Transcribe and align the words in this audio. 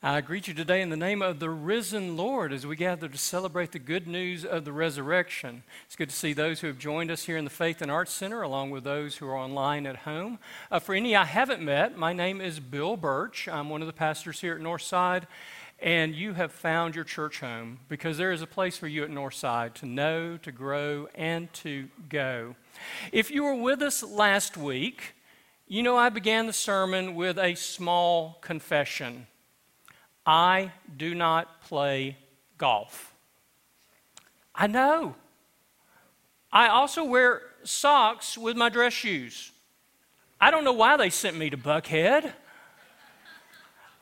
I 0.00 0.20
greet 0.20 0.46
you 0.46 0.54
today 0.54 0.80
in 0.80 0.90
the 0.90 0.96
name 0.96 1.22
of 1.22 1.40
the 1.40 1.50
risen 1.50 2.16
Lord 2.16 2.52
as 2.52 2.64
we 2.64 2.76
gather 2.76 3.08
to 3.08 3.18
celebrate 3.18 3.72
the 3.72 3.80
good 3.80 4.06
news 4.06 4.44
of 4.44 4.64
the 4.64 4.72
resurrection. 4.72 5.64
It's 5.86 5.96
good 5.96 6.10
to 6.10 6.14
see 6.14 6.32
those 6.32 6.60
who 6.60 6.68
have 6.68 6.78
joined 6.78 7.10
us 7.10 7.24
here 7.24 7.36
in 7.36 7.42
the 7.42 7.50
Faith 7.50 7.82
and 7.82 7.90
Arts 7.90 8.12
Center, 8.12 8.42
along 8.42 8.70
with 8.70 8.84
those 8.84 9.16
who 9.16 9.26
are 9.26 9.36
online 9.36 9.86
at 9.86 9.96
home. 9.96 10.38
Uh, 10.70 10.78
for 10.78 10.94
any 10.94 11.16
I 11.16 11.24
haven't 11.24 11.62
met, 11.62 11.98
my 11.98 12.12
name 12.12 12.40
is 12.40 12.60
Bill 12.60 12.96
Birch. 12.96 13.48
I'm 13.48 13.70
one 13.70 13.80
of 13.80 13.88
the 13.88 13.92
pastors 13.92 14.40
here 14.40 14.54
at 14.54 14.60
Northside, 14.60 15.24
and 15.80 16.14
you 16.14 16.34
have 16.34 16.52
found 16.52 16.94
your 16.94 17.02
church 17.02 17.40
home 17.40 17.80
because 17.88 18.18
there 18.18 18.30
is 18.30 18.40
a 18.40 18.46
place 18.46 18.78
for 18.78 18.86
you 18.86 19.02
at 19.02 19.10
Northside 19.10 19.74
to 19.74 19.86
know, 19.86 20.36
to 20.36 20.52
grow, 20.52 21.08
and 21.16 21.52
to 21.54 21.88
go. 22.08 22.54
If 23.10 23.32
you 23.32 23.42
were 23.42 23.56
with 23.56 23.82
us 23.82 24.04
last 24.04 24.56
week, 24.56 25.16
you 25.66 25.82
know 25.82 25.96
I 25.96 26.08
began 26.08 26.46
the 26.46 26.52
sermon 26.52 27.16
with 27.16 27.36
a 27.36 27.56
small 27.56 28.38
confession. 28.42 29.26
I 30.28 30.72
do 30.94 31.14
not 31.14 31.62
play 31.62 32.18
golf. 32.58 33.14
I 34.54 34.66
know. 34.66 35.14
I 36.52 36.68
also 36.68 37.02
wear 37.02 37.40
socks 37.64 38.36
with 38.36 38.54
my 38.54 38.68
dress 38.68 38.92
shoes. 38.92 39.52
I 40.38 40.50
don't 40.50 40.64
know 40.64 40.74
why 40.74 40.98
they 40.98 41.08
sent 41.08 41.38
me 41.38 41.48
to 41.48 41.56
Buckhead. 41.56 42.30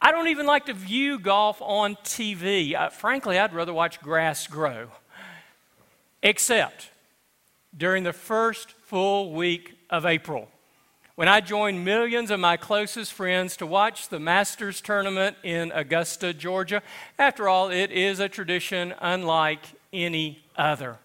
I 0.03 0.11
don't 0.11 0.27
even 0.27 0.47
like 0.47 0.67
to 0.67 0.75
view 0.75 1.21
golf 1.21 1.63
on 1.63 1.95
TV. 2.03 2.91
Frankly, 2.91 3.39
I'd 3.39 3.55
rather 3.55 3.73
watch 3.73 4.01
grass 4.01 4.49
grow. 4.49 4.89
Except 6.25 6.91
during 7.77 8.03
the 8.03 8.13
first 8.13 8.73
full 8.73 9.33
week 9.33 9.79
of 9.91 10.05
April 10.05 10.49
when 11.17 11.29
I 11.29 11.41
joined 11.41 11.83
millions 11.83 12.31
of 12.31 12.41
my 12.41 12.59
closest 12.59 13.15
friends 13.15 13.57
to 13.57 13.67
watch 13.67 14.11
the 14.11 14.21
Masters 14.21 14.83
tournament 14.83 15.35
in 15.43 15.73
Augusta, 15.73 16.35
Georgia. 16.35 16.83
After 17.19 17.49
all, 17.49 17.71
it 17.71 17.91
is 17.91 18.21
a 18.21 18.29
tradition 18.29 18.95
unlike 19.01 19.61
any 19.95 20.45
other. 20.57 20.99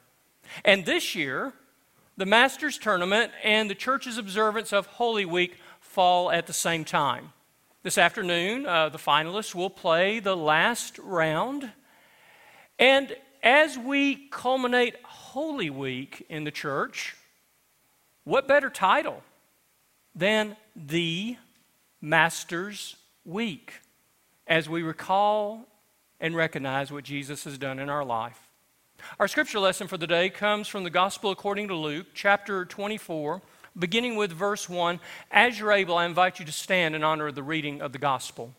And 0.65 0.85
this 0.85 1.15
year, 1.15 1.53
the 2.17 2.25
Masters 2.25 2.77
tournament 2.77 3.31
and 3.41 3.69
the 3.69 3.75
church's 3.75 4.17
observance 4.17 4.73
of 4.73 4.85
Holy 4.85 5.23
Week 5.23 5.55
fall 5.79 6.29
at 6.29 6.45
the 6.45 6.53
same 6.53 6.83
time. 6.83 7.31
This 7.81 7.97
afternoon, 7.97 8.65
uh, 8.65 8.89
the 8.89 8.97
finalists 8.97 9.55
will 9.55 9.69
play 9.69 10.19
the 10.19 10.35
last 10.35 10.99
round. 10.99 11.71
And 12.77 13.15
as 13.41 13.77
we 13.77 14.27
culminate 14.27 14.97
Holy 15.03 15.69
Week 15.69 16.25
in 16.27 16.43
the 16.43 16.51
church, 16.51 17.15
what 18.25 18.45
better 18.45 18.69
title 18.69 19.23
than 20.15 20.55
the 20.75 21.37
Master's 22.01 22.95
Week 23.25 23.73
as 24.47 24.67
we 24.67 24.83
recall 24.83 25.67
and 26.19 26.35
recognize 26.35 26.91
what 26.91 27.03
Jesus 27.03 27.43
has 27.43 27.57
done 27.57 27.79
in 27.79 27.89
our 27.89 28.03
life. 28.03 28.39
Our 29.19 29.27
scripture 29.27 29.59
lesson 29.59 29.87
for 29.87 29.97
the 29.97 30.07
day 30.07 30.29
comes 30.29 30.67
from 30.67 30.83
the 30.83 30.89
Gospel 30.89 31.31
according 31.31 31.67
to 31.69 31.75
Luke, 31.75 32.07
chapter 32.13 32.65
24, 32.65 33.41
beginning 33.77 34.15
with 34.15 34.31
verse 34.31 34.69
1. 34.69 34.99
As 35.31 35.59
you're 35.59 35.71
able, 35.71 35.97
I 35.97 36.05
invite 36.05 36.39
you 36.39 36.45
to 36.45 36.51
stand 36.51 36.95
in 36.95 37.03
honor 37.03 37.27
of 37.27 37.35
the 37.35 37.43
reading 37.43 37.81
of 37.81 37.91
the 37.91 37.97
Gospel. 37.97 38.53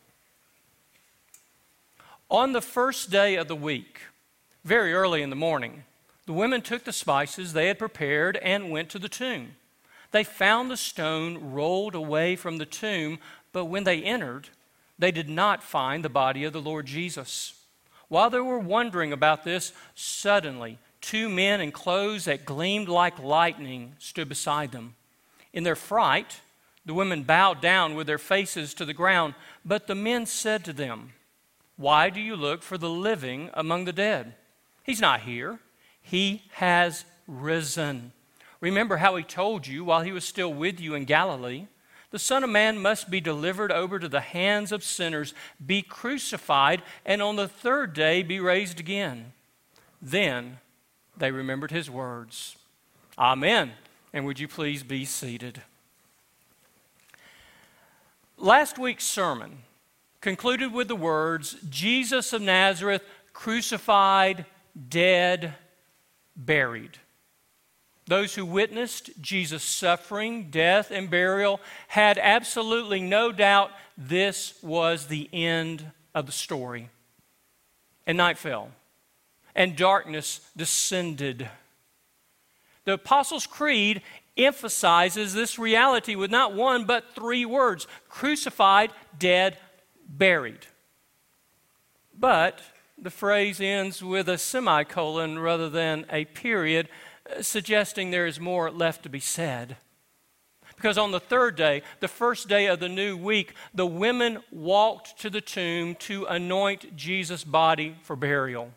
On 2.31 2.53
the 2.53 2.63
first 2.63 3.11
day 3.11 3.37
of 3.37 3.47
the 3.47 3.57
week, 3.57 4.01
very 4.65 4.95
early 4.95 5.23
in 5.23 5.31
the 5.31 5.37
morning, 5.37 5.85
the 6.27 6.33
women 6.33 6.63
took 6.63 6.85
the 6.85 6.93
spices 6.93 7.53
they 7.53 7.69
had 7.69 7.79
prepared 7.79 8.37
and 8.39 8.71
went 8.71 8.89
to 8.91 8.99
the 8.99 9.09
tomb. 9.09 9.57
They 10.13 10.25
found 10.25 10.71
the 10.71 10.77
stone 10.77 11.53
rolled 11.53 11.95
away 11.95 12.37
from 12.37 12.59
the 12.59 12.67
tomb, 12.67 13.19
but 13.53 13.65
when 13.65 13.85
they 13.85 14.03
entered, 14.03 14.51
they 14.99 15.11
did 15.11 15.29
not 15.29 15.63
find 15.63 16.05
the 16.05 16.09
body 16.09 16.45
of 16.45 16.53
the 16.53 16.61
Lord 16.61 16.87
Jesus. 16.87 17.55
While 18.09 18.31
they 18.31 18.41
were 18.41 18.59
wondering 18.59 19.13
about 19.13 19.43
this, 19.43 19.73
suddenly 19.95 20.79
two 21.01 21.29
men 21.29 21.61
in 21.61 21.73
clothes 21.73 22.27
that 22.27 22.45
gleamed 22.45 22.89
like 22.89 23.19
lightning 23.19 23.95
stood 23.99 24.29
beside 24.29 24.71
them. 24.71 24.95
In 25.53 25.65
their 25.65 25.77
fright, 25.77 26.41
the 26.85 26.95
women 26.95 27.23
bowed 27.23 27.61
down 27.61 27.95
with 27.95 28.07
their 28.07 28.19
faces 28.19 28.75
to 28.75 28.85
the 28.85 28.95
ground, 28.95 29.35
but 29.65 29.87
the 29.87 29.95
men 29.95 30.27
said 30.27 30.65
to 30.65 30.73
them, 30.73 31.13
Why 31.77 32.11
do 32.11 32.21
you 32.21 32.37
look 32.37 32.63
for 32.63 32.77
the 32.77 32.91
living 32.91 33.51
among 33.55 33.87
the 33.87 33.93
dead? 33.93 34.35
He's 34.83 35.01
not 35.01 35.23
here, 35.23 35.59
he 36.03 36.43
has 36.53 37.05
risen. 37.27 38.13
Remember 38.63 38.97
how 38.97 39.17
he 39.17 39.23
told 39.23 39.67
you 39.67 39.85
while 39.85 40.01
he 40.01 40.13
was 40.13 40.25
still 40.25 40.55
with 40.55 40.81
you 40.81 40.95
in 40.95 41.05
Galilee 41.05 41.67
the 42.13 42.19
Son 42.19 42.45
of 42.45 42.51
Man 42.51 42.79
must 42.79 43.11
be 43.11 43.21
delivered 43.23 43.73
over 43.73 43.99
to 43.99 44.09
the 44.09 44.21
hands 44.21 44.71
of 44.71 44.85
sinners, 44.85 45.33
be 45.65 45.81
crucified, 45.81 46.83
and 47.07 47.23
on 47.23 47.37
the 47.37 47.49
third 47.49 47.95
day 47.95 48.23
be 48.23 48.39
raised 48.39 48.79
again. 48.79 49.33
Then 50.01 50.59
they 51.17 51.31
remembered 51.31 51.71
his 51.71 51.91
words. 51.91 52.57
Amen. 53.19 53.73
And 54.13 54.27
would 54.27 54.39
you 54.39 54.47
please 54.47 54.83
be 54.83 55.07
seated? 55.07 55.63
Last 58.37 58.79
week's 58.79 59.05
sermon 59.05 59.61
concluded 60.21 60.71
with 60.71 60.89
the 60.89 60.97
words 60.97 61.57
Jesus 61.71 62.35
of 62.35 62.43
Nazareth, 62.43 63.03
crucified, 63.33 64.45
dead, 64.91 65.55
buried. 66.37 66.99
Those 68.13 68.35
who 68.35 68.45
witnessed 68.45 69.23
Jesus' 69.23 69.65
suffering, 69.65 70.51
death, 70.51 70.91
and 70.91 71.09
burial 71.09 71.61
had 71.89 72.19
absolutely 72.19 73.01
no 73.01 73.33
doubt 73.33 73.71
this 73.97 74.53
was 74.63 75.07
the 75.07 75.31
end 75.33 75.91
of 76.15 76.27
the 76.27 76.33
story. 76.33 76.91
And 78.07 78.19
night 78.19 78.37
fell, 78.37 78.69
and 79.55 79.77
darkness 79.77 80.43
descended. 80.55 81.49
The 82.85 82.93
Apostles' 82.93 83.47
Creed 83.47 84.03
emphasizes 84.37 85.33
this 85.33 85.59
reality 85.59 86.15
with 86.15 86.31
not 86.31 86.53
one 86.53 86.85
but 86.85 87.15
three 87.15 87.47
words 87.47 87.87
crucified, 88.11 88.93
dead, 89.19 89.57
buried. 90.07 90.67
But 92.13 92.61
the 92.99 93.09
phrase 93.09 93.59
ends 93.59 94.03
with 94.03 94.29
a 94.29 94.37
semicolon 94.37 95.39
rather 95.39 95.71
than 95.71 96.05
a 96.11 96.27
period 96.27 96.91
suggesting 97.41 98.11
there 98.11 98.27
is 98.27 98.41
more 98.41 98.71
left 98.71 99.03
to 99.03 99.09
be 99.09 99.21
said. 99.21 99.77
Because 100.77 100.99
on 100.99 101.13
the 101.13 101.21
third 101.21 101.57
day, 101.57 101.83
the 102.01 102.09
first 102.09 102.49
day 102.49 102.67
of 102.67 102.81
the 102.81 102.89
new 102.89 103.17
week, 103.17 103.55
the 103.73 103.87
women 103.87 104.41
walked 104.51 105.19
to 105.21 105.31
the 105.31 105.41
tomb 105.41 105.95
to 105.97 106.25
anoint 106.25 106.97
Jesus' 106.97 107.45
body 107.45 107.97
for 108.03 108.17
burial. 108.17 108.73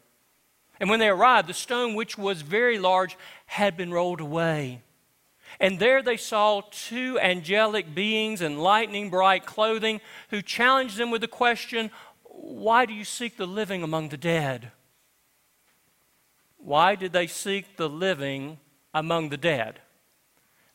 And 0.79 0.89
when 0.89 0.99
they 0.99 1.07
arrived, 1.07 1.47
the 1.47 1.53
stone, 1.53 1.95
which 1.95 2.17
was 2.17 2.41
very 2.41 2.77
large, 2.77 3.17
had 3.45 3.77
been 3.77 3.91
rolled 3.91 4.21
away. 4.21 4.81
And 5.59 5.79
there 5.79 6.01
they 6.01 6.17
saw 6.17 6.61
two 6.69 7.19
angelic 7.19 7.95
beings 7.95 8.41
in 8.41 8.59
lightning 8.59 9.09
bright 9.09 9.45
clothing 9.45 10.01
who 10.29 10.41
challenged 10.41 10.97
them 10.97 11.11
with 11.11 11.21
the 11.21 11.27
question 11.27 11.91
Why 12.23 12.85
do 12.85 12.93
you 12.93 13.05
seek 13.05 13.37
the 13.37 13.47
living 13.47 13.83
among 13.83 14.09
the 14.09 14.17
dead? 14.17 14.71
Why 16.65 16.95
did 16.95 17.13
they 17.13 17.27
seek 17.27 17.77
the 17.77 17.87
living 17.87 18.57
among 18.91 19.29
the 19.29 19.37
dead? 19.37 19.79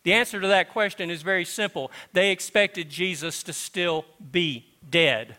The 0.04 0.12
answer 0.12 0.40
to 0.40 0.46
that 0.46 0.70
question 0.70 1.10
is 1.10 1.22
very 1.22 1.44
simple. 1.44 1.90
They 2.12 2.30
expected 2.30 2.88
Jesus 2.88 3.42
to 3.42 3.52
still 3.52 4.04
be 4.30 4.66
dead. 4.88 5.36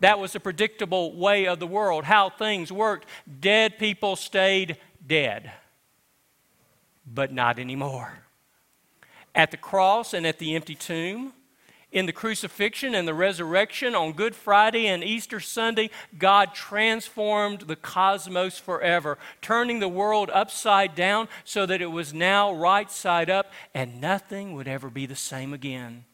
That 0.00 0.18
was 0.18 0.34
a 0.34 0.40
predictable 0.40 1.16
way 1.16 1.46
of 1.46 1.60
the 1.60 1.66
world, 1.68 2.02
how 2.04 2.28
things 2.28 2.72
worked. 2.72 3.06
Dead 3.40 3.78
people 3.78 4.16
stayed 4.16 4.78
dead, 5.06 5.52
but 7.06 7.32
not 7.32 7.60
anymore. 7.60 8.18
At 9.32 9.52
the 9.52 9.56
cross 9.56 10.12
and 10.12 10.26
at 10.26 10.40
the 10.40 10.56
empty 10.56 10.74
tomb, 10.74 11.32
in 11.92 12.06
the 12.06 12.12
crucifixion 12.12 12.94
and 12.94 13.06
the 13.06 13.14
resurrection 13.14 13.94
on 13.94 14.14
Good 14.14 14.34
Friday 14.34 14.86
and 14.86 15.04
Easter 15.04 15.38
Sunday, 15.38 15.90
God 16.18 16.54
transformed 16.54 17.62
the 17.62 17.76
cosmos 17.76 18.58
forever, 18.58 19.18
turning 19.42 19.78
the 19.78 19.88
world 19.88 20.30
upside 20.32 20.94
down 20.94 21.28
so 21.44 21.66
that 21.66 21.82
it 21.82 21.90
was 21.90 22.14
now 22.14 22.52
right 22.52 22.90
side 22.90 23.28
up 23.28 23.52
and 23.74 24.00
nothing 24.00 24.54
would 24.54 24.66
ever 24.66 24.88
be 24.88 25.04
the 25.04 25.14
same 25.14 25.52
again. 25.52 26.04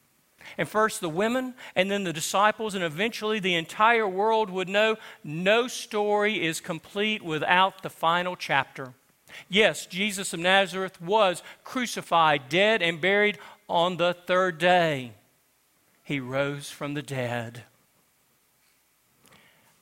And 0.57 0.69
first 0.69 1.01
the 1.01 1.11
women, 1.11 1.55
and 1.77 1.91
then 1.91 2.05
the 2.05 2.13
disciples, 2.13 2.75
and 2.75 2.83
eventually 2.83 3.39
the 3.39 3.55
entire 3.55 4.09
world 4.09 4.49
would 4.49 4.69
know 4.69 4.97
no 5.23 5.69
story 5.69 6.45
is 6.45 6.61
complete 6.61 7.23
without 7.23 7.83
the 7.83 7.91
final 7.91 8.35
chapter. 8.35 8.95
Yes, 9.51 9.85
Jesus 9.85 10.33
of 10.33 10.41
Nazareth 10.41 11.03
was 11.03 11.43
crucified, 11.65 12.49
dead, 12.49 12.81
and 12.81 12.99
buried 12.99 13.39
on 13.69 13.99
the 13.99 14.17
third 14.27 14.57
day 14.57 15.13
he 16.09 16.19
rose 16.19 16.71
from 16.71 16.95
the 16.95 17.03
dead. 17.03 17.65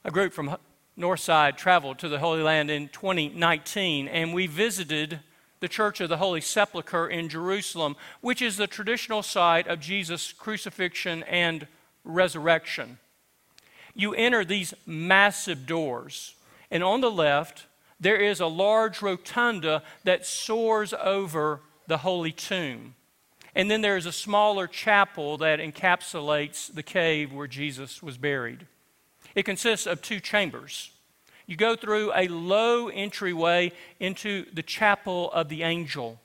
A 0.04 0.10
group 0.10 0.32
from 0.32 0.56
Northside 0.98 1.56
traveled 1.56 2.00
to 2.00 2.08
the 2.08 2.18
Holy 2.18 2.42
Land 2.42 2.68
in 2.68 2.88
2019, 2.88 4.08
and 4.08 4.34
we 4.34 4.48
visited 4.48 5.20
the 5.60 5.68
Church 5.68 6.00
of 6.00 6.08
the 6.08 6.16
Holy 6.16 6.40
Sepulchre 6.40 7.06
in 7.06 7.28
Jerusalem, 7.28 7.94
which 8.22 8.42
is 8.42 8.56
the 8.56 8.66
traditional 8.66 9.22
site 9.22 9.68
of 9.68 9.78
Jesus' 9.78 10.32
crucifixion 10.32 11.22
and 11.22 11.68
resurrection. 12.02 12.98
you 13.94 14.12
enter 14.12 14.44
these 14.44 14.74
massive 14.84 15.64
doors. 15.64 16.34
And 16.72 16.82
on 16.82 17.02
the 17.02 17.10
left, 17.10 17.66
there 18.00 18.16
is 18.16 18.40
a 18.40 18.48
large 18.48 19.00
rotunda 19.00 19.84
that 20.02 20.26
soars 20.26 20.92
over 20.92 21.60
the 21.86 21.98
holy 21.98 22.32
tomb. 22.32 22.96
And 23.56 23.70
then 23.70 23.80
there 23.80 23.96
is 23.96 24.04
a 24.04 24.12
smaller 24.12 24.66
chapel 24.66 25.38
that 25.38 25.60
encapsulates 25.60 26.72
the 26.72 26.82
cave 26.82 27.32
where 27.32 27.46
Jesus 27.46 28.02
was 28.02 28.18
buried. 28.18 28.66
It 29.34 29.44
consists 29.44 29.86
of 29.86 30.02
two 30.02 30.20
chambers. 30.20 30.90
You 31.46 31.56
go 31.56 31.74
through 31.74 32.12
a 32.14 32.28
low 32.28 32.88
entryway 32.88 33.72
into 33.98 34.44
the 34.52 34.62
chapel 34.62 35.32
of 35.32 35.48
the 35.48 35.62
angel, 35.62 36.20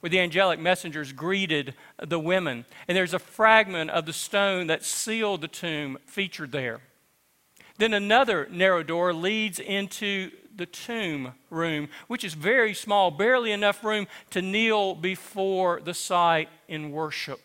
where 0.00 0.10
the 0.10 0.18
angelic 0.18 0.58
messengers 0.58 1.12
greeted 1.12 1.74
the 2.02 2.18
women. 2.18 2.64
And 2.88 2.96
there's 2.96 3.14
a 3.14 3.20
fragment 3.20 3.90
of 3.90 4.04
the 4.04 4.12
stone 4.12 4.66
that 4.66 4.84
sealed 4.84 5.40
the 5.40 5.48
tomb 5.48 5.98
featured 6.06 6.50
there. 6.50 6.80
Then 7.82 7.94
another 7.94 8.46
narrow 8.48 8.84
door 8.84 9.12
leads 9.12 9.58
into 9.58 10.30
the 10.54 10.66
tomb 10.66 11.32
room, 11.50 11.88
which 12.06 12.22
is 12.22 12.34
very 12.34 12.74
small, 12.74 13.10
barely 13.10 13.50
enough 13.50 13.82
room 13.82 14.06
to 14.30 14.40
kneel 14.40 14.94
before 14.94 15.80
the 15.80 15.92
site 15.92 16.48
in 16.68 16.92
worship. 16.92 17.40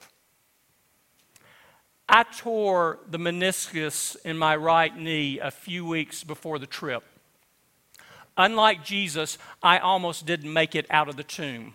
I 2.08 2.22
tore 2.22 3.00
the 3.10 3.18
meniscus 3.18 4.16
in 4.24 4.38
my 4.38 4.56
right 4.56 4.96
knee 4.96 5.40
a 5.40 5.50
few 5.50 5.84
weeks 5.88 6.24
before 6.24 6.60
the 6.60 6.68
trip. 6.68 7.04
Unlike 8.38 8.86
Jesus, 8.86 9.40
I 9.64 9.80
almost 9.80 10.28
didn't 10.28 10.54
make 10.54 10.76
it 10.76 10.86
out 10.92 11.10
of 11.10 11.16
the 11.16 11.24
tomb. 11.24 11.74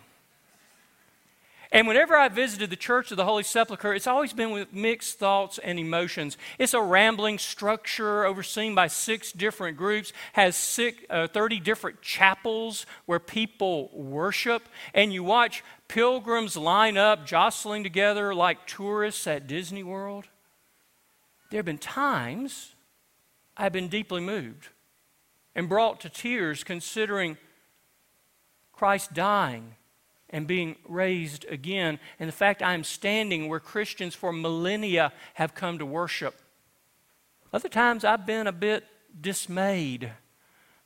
And 1.73 1.87
whenever 1.87 2.15
I 2.15 2.29
visited 2.29 2.69
the 2.69 2.75
Church 2.75 3.09
of 3.09 3.17
the 3.17 3.25
Holy 3.25 3.41
Sepulchre, 3.41 3.95
it's 3.95 4.05
always 4.05 4.31
been 4.31 4.51
with 4.51 4.71
mixed 4.71 5.17
thoughts 5.17 5.57
and 5.57 5.79
emotions. 5.79 6.37
It's 6.59 6.75
a 6.75 6.81
rambling 6.81 7.39
structure 7.39 8.25
overseen 8.25 8.75
by 8.75 8.85
six 8.85 9.31
different 9.31 9.75
groups, 9.75 10.13
has 10.33 10.55
six, 10.55 10.99
uh, 11.09 11.27
30 11.27 11.59
different 11.59 11.99
chapels 12.03 12.85
where 13.07 13.19
people 13.19 13.89
worship, 13.91 14.69
and 14.93 15.11
you 15.11 15.23
watch 15.23 15.63
pilgrims 15.87 16.55
line 16.55 16.95
up, 16.95 17.25
jostling 17.25 17.81
together 17.81 18.35
like 18.35 18.67
tourists 18.67 19.25
at 19.25 19.47
Disney 19.47 19.81
World. 19.81 20.27
There 21.49 21.57
have 21.57 21.65
been 21.65 21.79
times 21.79 22.75
I've 23.57 23.73
been 23.73 23.87
deeply 23.87 24.21
moved 24.21 24.69
and 25.55 25.67
brought 25.67 26.01
to 26.01 26.09
tears 26.09 26.63
considering 26.63 27.35
Christ 28.73 29.15
dying 29.15 29.73
and 30.33 30.47
being 30.47 30.75
raised 30.89 31.45
again, 31.47 31.99
and 32.19 32.27
the 32.27 32.33
fact 32.33 32.63
I 32.63 32.73
am 32.73 32.83
standing 32.83 33.47
where 33.47 33.59
Christians 33.59 34.15
for 34.15 34.33
millennia 34.33 35.13
have 35.35 35.53
come 35.53 35.77
to 35.77 35.85
worship. 35.85 36.35
Other 37.53 37.69
times 37.69 38.03
I've 38.03 38.25
been 38.25 38.47
a 38.47 38.51
bit 38.51 38.83
dismayed 39.21 40.11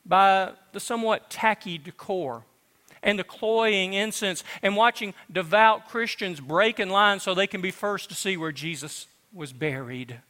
by 0.04 0.52
the 0.72 0.80
somewhat 0.80 1.30
tacky 1.30 1.78
decor 1.78 2.44
and 3.02 3.18
the 3.18 3.24
cloying 3.24 3.94
incense 3.94 4.44
and 4.62 4.76
watching 4.76 5.14
devout 5.32 5.88
Christians 5.88 6.40
break 6.40 6.78
in 6.78 6.90
line 6.90 7.18
so 7.18 7.32
they 7.32 7.46
can 7.46 7.62
be 7.62 7.70
first 7.70 8.10
to 8.10 8.14
see 8.14 8.36
where 8.36 8.52
Jesus 8.52 9.06
was 9.32 9.52
buried. 9.54 10.20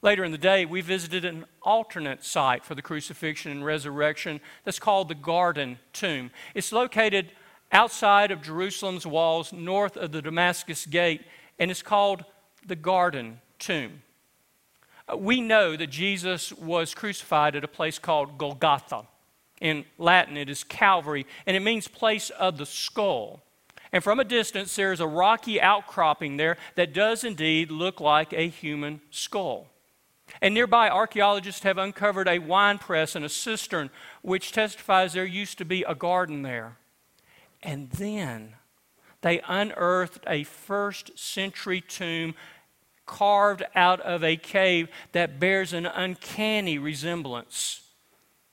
Later 0.00 0.22
in 0.22 0.30
the 0.30 0.38
day, 0.38 0.64
we 0.64 0.80
visited 0.80 1.24
an 1.24 1.46
alternate 1.62 2.22
site 2.22 2.64
for 2.64 2.76
the 2.76 2.82
crucifixion 2.82 3.50
and 3.50 3.64
resurrection 3.64 4.40
that's 4.62 4.78
called 4.78 5.08
the 5.08 5.14
Garden 5.16 5.78
Tomb. 5.92 6.30
It's 6.54 6.70
located 6.70 7.32
outside 7.72 8.30
of 8.30 8.42
Jerusalem's 8.42 9.06
walls, 9.06 9.52
north 9.52 9.96
of 9.96 10.12
the 10.12 10.22
Damascus 10.22 10.86
Gate, 10.86 11.22
and 11.58 11.70
it's 11.70 11.82
called 11.82 12.24
the 12.66 12.76
Garden 12.76 13.40
Tomb. 13.58 14.02
Uh, 15.08 15.16
we 15.16 15.40
know 15.40 15.76
that 15.76 15.88
Jesus 15.88 16.52
was 16.52 16.94
crucified 16.94 17.56
at 17.56 17.64
a 17.64 17.68
place 17.68 17.98
called 17.98 18.38
Golgotha. 18.38 19.06
In 19.60 19.84
Latin, 19.98 20.36
it 20.36 20.50
is 20.50 20.64
Calvary, 20.64 21.26
and 21.46 21.56
it 21.56 21.60
means 21.60 21.88
place 21.88 22.30
of 22.30 22.58
the 22.58 22.66
skull. 22.66 23.42
And 23.92 24.02
from 24.02 24.20
a 24.20 24.24
distance, 24.24 24.74
there 24.74 24.92
is 24.92 25.00
a 25.00 25.06
rocky 25.06 25.60
outcropping 25.60 26.36
there 26.36 26.58
that 26.74 26.92
does 26.92 27.24
indeed 27.24 27.70
look 27.70 28.00
like 28.00 28.32
a 28.32 28.48
human 28.48 29.00
skull. 29.10 29.68
And 30.42 30.54
nearby, 30.54 30.90
archaeologists 30.90 31.62
have 31.62 31.78
uncovered 31.78 32.28
a 32.28 32.40
wine 32.40 32.78
press 32.78 33.14
and 33.14 33.24
a 33.24 33.28
cistern, 33.28 33.90
which 34.22 34.52
testifies 34.52 35.12
there 35.12 35.24
used 35.24 35.56
to 35.58 35.64
be 35.64 35.84
a 35.84 35.94
garden 35.94 36.42
there. 36.42 36.76
And 37.66 37.90
then 37.90 38.54
they 39.22 39.40
unearthed 39.40 40.24
a 40.28 40.44
first 40.44 41.18
century 41.18 41.80
tomb 41.80 42.36
carved 43.06 43.64
out 43.74 44.00
of 44.00 44.22
a 44.22 44.36
cave 44.36 44.88
that 45.10 45.40
bears 45.40 45.72
an 45.72 45.84
uncanny 45.84 46.78
resemblance 46.78 47.82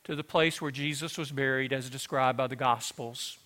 to 0.03 0.15
the 0.15 0.23
place 0.23 0.59
where 0.59 0.71
Jesus 0.71 1.15
was 1.15 1.31
buried 1.31 1.71
as 1.71 1.91
described 1.91 2.39
by 2.39 2.47
the 2.47 2.55
Gospels. 2.55 3.37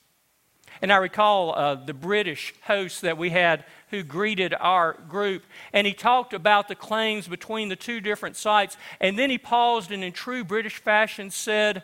And 0.82 0.92
I 0.92 0.98
recall 0.98 1.54
uh, 1.54 1.76
the 1.76 1.94
British 1.94 2.54
host 2.64 3.02
that 3.02 3.18
we 3.18 3.30
had 3.30 3.66
who 3.90 4.04
greeted 4.04 4.54
our 4.54 4.94
group, 5.10 5.44
and 5.74 5.86
he 5.86 5.94
talked 5.94 6.34
about 6.34 6.70
the 6.70 6.76
claims 6.76 7.28
between 7.28 7.68
the 7.68 7.76
two 7.76 8.00
different 8.00 8.38
sites. 8.38 8.78
And 9.02 9.20
then 9.20 9.30
he 9.30 9.38
paused 9.38 9.92
and, 9.92 10.04
in 10.04 10.14
true 10.14 10.46
British 10.46 10.78
fashion, 10.78 11.30
said, 11.30 11.84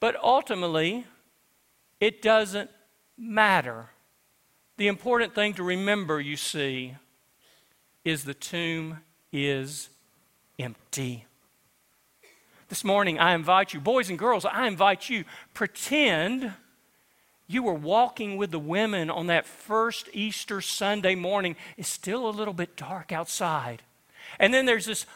But 0.00 0.16
ultimately, 0.20 1.06
it 2.00 2.20
doesn't 2.20 2.70
matter. 3.16 3.90
The 4.76 4.88
important 4.88 5.34
thing 5.34 5.54
to 5.54 5.62
remember, 5.62 6.20
you 6.20 6.36
see, 6.36 6.94
is 8.04 8.24
the 8.24 8.34
tomb 8.34 8.98
is 9.32 9.88
empty. 10.58 11.26
This 12.68 12.84
morning, 12.84 13.18
I 13.18 13.34
invite 13.34 13.72
you, 13.72 13.80
boys 13.80 14.10
and 14.10 14.18
girls, 14.18 14.44
I 14.44 14.66
invite 14.66 15.08
you, 15.08 15.24
pretend 15.52 16.52
you 17.46 17.62
were 17.62 17.74
walking 17.74 18.36
with 18.36 18.50
the 18.50 18.58
women 18.58 19.10
on 19.10 19.26
that 19.26 19.46
first 19.46 20.08
Easter 20.12 20.60
Sunday 20.60 21.14
morning. 21.14 21.56
It's 21.76 21.88
still 21.88 22.28
a 22.28 22.30
little 22.30 22.54
bit 22.54 22.76
dark 22.76 23.12
outside. 23.12 23.82
And 24.40 24.52
then 24.52 24.66
there's 24.66 24.86
this 24.86 25.06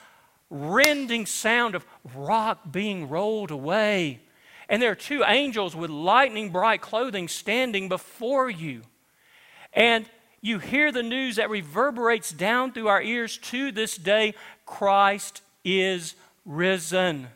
rending 0.51 1.27
sound 1.27 1.75
of 1.75 1.87
rock 2.15 2.71
being 2.71 3.09
rolled 3.09 3.51
away 3.51 4.21
and 4.69 4.83
there 4.83 4.91
are 4.91 4.97
two 4.97 5.25
angels 5.25 5.75
with 5.75 5.91
lightning 5.91 6.51
bright 6.51 6.81
clothing 6.81 7.29
standing 7.29 7.89
before 7.89 8.51
you. 8.51 8.83
And 9.73 10.09
you 10.41 10.59
hear 10.59 10.93
the 10.93 11.03
news 11.03 11.37
that 11.37 11.51
reverberates 11.51 12.31
down 12.31 12.73
through 12.73 12.89
our 12.89 13.03
ears 13.03 13.39
to 13.39 13.73
this 13.73 13.97
day 13.97 14.35
Christ 14.67 15.43
is 15.65 16.15
risen. 16.45 17.29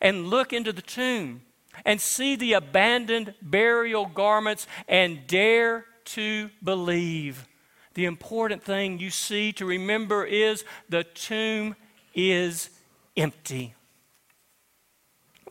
And 0.00 0.28
look 0.28 0.52
into 0.52 0.72
the 0.72 0.82
tomb 0.82 1.42
and 1.84 2.00
see 2.00 2.36
the 2.36 2.54
abandoned 2.54 3.34
burial 3.42 4.06
garments 4.06 4.66
and 4.88 5.26
dare 5.26 5.84
to 6.06 6.50
believe. 6.62 7.46
The 7.94 8.04
important 8.06 8.62
thing 8.62 8.98
you 8.98 9.10
see 9.10 9.52
to 9.54 9.66
remember 9.66 10.24
is 10.24 10.64
the 10.88 11.04
tomb 11.04 11.76
is 12.14 12.70
empty. 13.16 13.74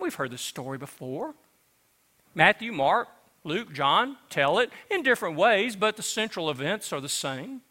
We've 0.10 0.16
heard 0.16 0.32
this 0.32 0.42
story 0.42 0.80
before. 0.80 1.36
Matthew, 2.34 2.72
Mark, 2.72 3.10
Luke, 3.44 3.72
John 3.72 4.18
tell 4.32 4.58
it 4.58 4.72
in 4.89 5.04
different 5.04 5.38
ways, 5.38 5.75
but 5.75 5.98
the 5.98 6.01
central 6.01 6.50
events 6.50 6.92
are 6.92 7.00
the 7.00 7.08
same. 7.08 7.62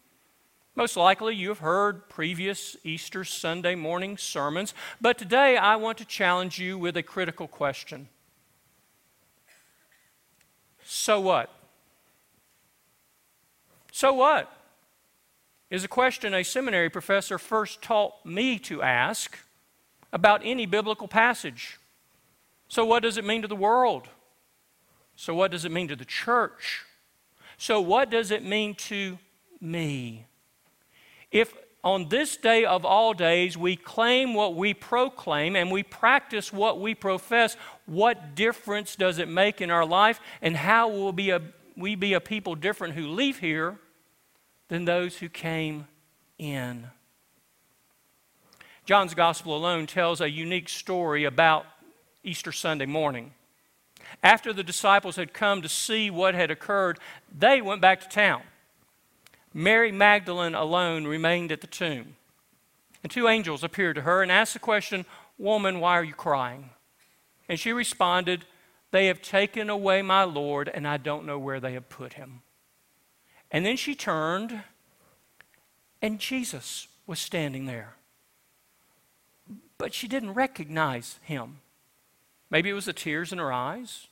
Most 0.73 0.95
likely, 0.95 1.35
you 1.35 1.49
have 1.49 1.59
heard 1.59 2.07
previous 2.07 2.77
Easter 2.85 3.25
Sunday 3.25 3.75
morning 3.75 4.17
sermons, 4.17 4.73
but 5.01 5.17
today 5.17 5.57
I 5.57 5.75
want 5.75 5.97
to 5.97 6.05
challenge 6.05 6.59
you 6.59 6.77
with 6.77 6.95
a 6.95 7.03
critical 7.03 7.45
question. 7.45 8.07
So 10.85 11.19
what? 11.19 11.53
So 13.91 14.13
what? 14.13 14.49
Is 15.69 15.83
a 15.83 15.89
question 15.89 16.33
a 16.33 16.43
seminary 16.43 16.89
professor 16.89 17.37
first 17.37 17.81
taught 17.81 18.25
me 18.25 18.57
to 18.59 18.81
ask 18.81 19.37
about 20.13 20.39
any 20.45 20.65
biblical 20.65 21.09
passage. 21.09 21.77
So, 22.69 22.85
what 22.85 23.01
does 23.01 23.17
it 23.17 23.25
mean 23.25 23.41
to 23.41 23.47
the 23.47 23.55
world? 23.55 24.07
So, 25.15 25.33
what 25.33 25.51
does 25.51 25.65
it 25.65 25.71
mean 25.71 25.87
to 25.89 25.95
the 25.95 26.05
church? 26.05 26.85
So, 27.57 27.81
what 27.81 28.09
does 28.09 28.31
it 28.31 28.45
mean 28.45 28.75
to 28.75 29.17
me? 29.59 30.27
If 31.31 31.53
on 31.83 32.09
this 32.09 32.37
day 32.37 32.65
of 32.65 32.85
all 32.85 33.13
days 33.13 33.57
we 33.57 33.75
claim 33.75 34.33
what 34.33 34.55
we 34.55 34.73
proclaim 34.73 35.55
and 35.55 35.71
we 35.71 35.81
practice 35.81 36.53
what 36.53 36.79
we 36.79 36.93
profess, 36.93 37.57
what 37.85 38.35
difference 38.35 38.95
does 38.95 39.17
it 39.17 39.27
make 39.27 39.61
in 39.61 39.71
our 39.71 39.85
life? 39.85 40.19
And 40.41 40.55
how 40.55 40.89
will 40.89 41.13
be 41.13 41.31
a, 41.31 41.41
we 41.75 41.95
be 41.95 42.13
a 42.13 42.21
people 42.21 42.55
different 42.55 42.93
who 42.93 43.07
leave 43.07 43.39
here 43.39 43.77
than 44.67 44.85
those 44.85 45.17
who 45.17 45.27
came 45.27 45.87
in? 46.37 46.87
John's 48.85 49.13
gospel 49.13 49.55
alone 49.55 49.87
tells 49.87 50.21
a 50.21 50.29
unique 50.29 50.69
story 50.69 51.23
about 51.23 51.65
Easter 52.23 52.51
Sunday 52.51 52.85
morning. 52.85 53.33
After 54.23 54.53
the 54.53 54.63
disciples 54.63 55.15
had 55.15 55.33
come 55.33 55.61
to 55.61 55.69
see 55.69 56.09
what 56.09 56.35
had 56.35 56.51
occurred, 56.51 56.99
they 57.35 57.61
went 57.61 57.81
back 57.81 58.01
to 58.01 58.09
town. 58.09 58.41
Mary 59.53 59.91
Magdalene 59.91 60.55
alone 60.55 61.05
remained 61.05 61.51
at 61.51 61.61
the 61.61 61.67
tomb. 61.67 62.15
And 63.03 63.11
two 63.11 63.27
angels 63.27 63.63
appeared 63.63 63.95
to 63.95 64.01
her 64.01 64.21
and 64.21 64.31
asked 64.31 64.53
the 64.53 64.59
question, 64.59 65.05
Woman, 65.37 65.79
why 65.79 65.93
are 65.93 66.03
you 66.03 66.13
crying? 66.13 66.71
And 67.47 67.59
she 67.59 67.71
responded, 67.71 68.45
They 68.91 69.07
have 69.07 69.21
taken 69.21 69.69
away 69.69 70.01
my 70.01 70.23
Lord, 70.23 70.69
and 70.69 70.87
I 70.87 70.97
don't 70.97 71.25
know 71.25 71.39
where 71.39 71.59
they 71.59 71.73
have 71.73 71.89
put 71.89 72.13
him. 72.13 72.41
And 73.51 73.65
then 73.65 73.77
she 73.77 73.95
turned, 73.95 74.63
and 76.01 76.19
Jesus 76.19 76.87
was 77.07 77.19
standing 77.19 77.65
there. 77.65 77.95
But 79.77 79.93
she 79.93 80.07
didn't 80.07 80.33
recognize 80.33 81.19
him. 81.23 81.61
Maybe 82.49 82.69
it 82.69 82.73
was 82.73 82.85
the 82.85 82.93
tears 82.93 83.31
in 83.31 83.37
her 83.37 83.51
eyes, 83.51 84.07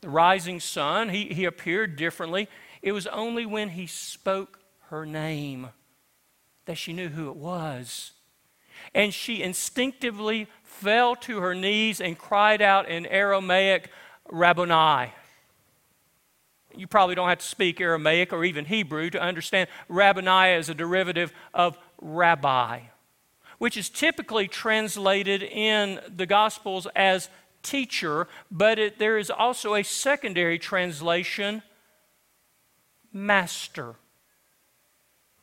the 0.00 0.08
rising 0.08 0.60
sun. 0.60 1.10
He, 1.10 1.26
he 1.26 1.44
appeared 1.44 1.96
differently. 1.96 2.48
It 2.82 2.92
was 2.92 3.06
only 3.06 3.46
when 3.46 3.70
he 3.70 3.86
spoke 3.86 4.58
her 4.88 5.06
name 5.06 5.68
that 6.66 6.76
she 6.76 6.92
knew 6.92 7.08
who 7.08 7.30
it 7.30 7.36
was. 7.36 8.12
And 8.94 9.14
she 9.14 9.42
instinctively 9.42 10.48
fell 10.62 11.16
to 11.16 11.38
her 11.40 11.54
knees 11.54 12.00
and 12.00 12.18
cried 12.18 12.60
out 12.60 12.88
in 12.88 13.06
Aramaic, 13.06 13.90
Rabboni. 14.30 15.12
You 16.74 16.86
probably 16.86 17.14
don't 17.14 17.28
have 17.28 17.38
to 17.38 17.46
speak 17.46 17.80
Aramaic 17.80 18.32
or 18.32 18.44
even 18.44 18.66
Hebrew 18.66 19.08
to 19.10 19.20
understand 19.20 19.70
Rabboni 19.88 20.52
is 20.52 20.68
a 20.68 20.74
derivative 20.74 21.32
of 21.54 21.78
rabbi, 22.00 22.80
which 23.58 23.78
is 23.78 23.88
typically 23.88 24.46
translated 24.46 25.42
in 25.42 26.00
the 26.14 26.26
Gospels 26.26 26.86
as 26.94 27.30
teacher, 27.66 28.28
but 28.50 28.78
it, 28.78 28.98
there 28.98 29.18
is 29.18 29.30
also 29.30 29.74
a 29.74 29.82
secondary 29.82 30.58
translation, 30.58 31.62
master. 33.12 33.96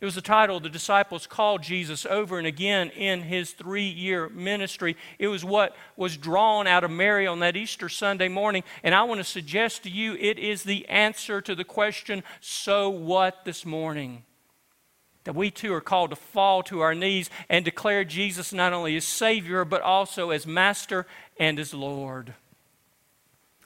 It 0.03 0.05
was 0.05 0.15
the 0.15 0.21
title 0.21 0.59
the 0.59 0.67
disciples 0.67 1.25
called 1.25 1.63
Jesus 1.63 2.05
over 2.05 2.37
and 2.37 2.45
again 2.45 2.89
in 2.89 3.21
his 3.21 3.51
three 3.51 3.87
year 3.87 4.27
ministry. 4.27 4.97
It 5.17 5.29
was 5.29 5.45
what 5.45 5.77
was 5.95 6.17
drawn 6.17 6.67
out 6.67 6.83
of 6.83 6.91
Mary 6.91 7.25
on 7.25 7.39
that 7.39 7.55
Easter 7.55 7.87
Sunday 7.87 8.27
morning. 8.27 8.65
And 8.83 8.93
I 8.93 9.03
want 9.03 9.19
to 9.19 9.23
suggest 9.23 9.83
to 9.83 9.89
you 9.89 10.15
it 10.15 10.37
is 10.37 10.63
the 10.63 10.85
answer 10.89 11.39
to 11.39 11.55
the 11.55 11.63
question, 11.63 12.21
so 12.41 12.89
what 12.89 13.45
this 13.45 13.65
morning? 13.65 14.25
That 15.23 15.35
we 15.35 15.49
too 15.49 15.73
are 15.73 15.79
called 15.79 16.09
to 16.09 16.17
fall 16.17 16.63
to 16.63 16.81
our 16.81 16.93
knees 16.93 17.29
and 17.47 17.63
declare 17.63 18.03
Jesus 18.03 18.51
not 18.51 18.73
only 18.73 18.97
as 18.97 19.05
Savior, 19.05 19.63
but 19.63 19.81
also 19.81 20.31
as 20.31 20.45
Master 20.45 21.07
and 21.37 21.59
as 21.59 21.73
Lord. 21.73 22.33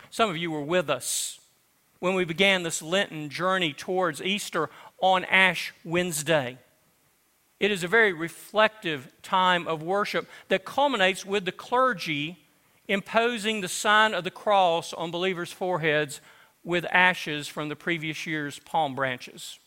Some 0.09 0.29
of 0.29 0.37
you 0.37 0.51
were 0.51 0.61
with 0.61 0.89
us 0.89 1.39
when 1.99 2.13
we 2.13 2.25
began 2.25 2.63
this 2.63 2.81
Lenten 2.81 3.29
journey 3.29 3.73
towards 3.73 4.21
Easter 4.21 4.69
on 4.99 5.25
Ash 5.25 5.73
Wednesday. 5.83 6.57
It 7.59 7.71
is 7.71 7.83
a 7.83 7.87
very 7.87 8.13
reflective 8.13 9.11
time 9.21 9.67
of 9.67 9.81
worship 9.81 10.27
that 10.49 10.65
culminates 10.65 11.25
with 11.25 11.45
the 11.45 11.51
clergy 11.51 12.37
imposing 12.87 13.61
the 13.61 13.67
sign 13.67 14.13
of 14.13 14.23
the 14.23 14.31
cross 14.31 14.93
on 14.93 15.11
believers' 15.11 15.51
foreheads 15.51 16.21
with 16.63 16.85
ashes 16.91 17.47
from 17.47 17.69
the 17.69 17.75
previous 17.75 18.25
year's 18.25 18.59
palm 18.59 18.95
branches. 18.95 19.59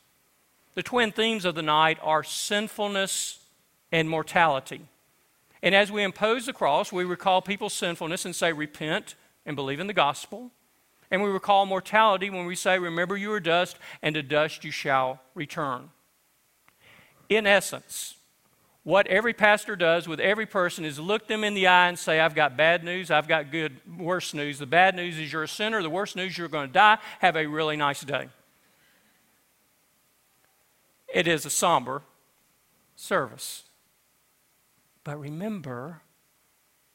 The 0.75 0.83
twin 0.83 1.13
themes 1.13 1.45
of 1.45 1.55
the 1.55 1.63
night 1.63 1.99
are 2.03 2.23
sinfulness 2.23 3.41
and 3.91 4.09
mortality. 4.09 4.83
And 5.63 5.75
as 5.75 5.93
we 5.93 6.03
impose 6.03 6.47
the 6.47 6.53
cross, 6.53 6.91
we 6.91 7.05
recall 7.05 7.43
people's 7.43 7.75
sinfulness 7.75 8.25
and 8.25 8.35
say, 8.35 8.53
Repent 8.53 9.15
and 9.45 9.57
believe 9.57 9.81
in 9.81 9.87
the 9.87 9.93
gospel. 9.93 10.51
And 11.11 11.23
we 11.23 11.31
recall 11.31 11.67
mortality 11.67 12.31
when 12.31 12.47
we 12.47 12.55
say, 12.55 12.79
Remember 12.79 13.17
you 13.17 13.33
are 13.33 13.41
dust, 13.41 13.77
and 14.03 14.15
to 14.15 14.23
dust 14.23 14.65
you 14.65 14.71
shall 14.71 15.21
return. 15.35 15.91
In 17.29 17.47
essence, 17.47 18.17
what 18.83 19.07
every 19.09 19.35
pastor 19.35 19.77
does 19.77 20.09
with 20.09 20.21
every 20.21 20.47
person 20.47 20.85
is 20.85 20.99
look 20.99 21.29
them 21.29 21.45
in 21.45 21.55
the 21.55 21.67
eye 21.67 21.89
and 21.89 21.99
say, 21.99 22.19
I've 22.19 22.35
got 22.35 22.57
bad 22.57 22.83
news, 22.83 23.11
I've 23.11 23.29
got 23.29 23.53
good, 23.53 23.77
worse 23.99 24.33
news. 24.33 24.59
The 24.59 24.67
bad 24.67 24.97
news 24.97 25.19
is 25.19 25.33
you're 25.33 25.43
a 25.43 25.49
sinner, 25.49 25.83
the 25.83 25.91
worst 25.91 26.17
news 26.17 26.39
you're 26.39 26.49
going 26.49 26.69
to 26.69 26.73
die. 26.73 26.99
Have 27.19 27.37
a 27.37 27.47
really 27.47 27.77
nice 27.77 28.01
day. 28.01 28.29
It 31.13 31.29
is 31.29 31.45
a 31.45 31.51
somber 31.51 32.03
service. 32.97 33.65
But 35.05 35.19
remember, 35.19 36.03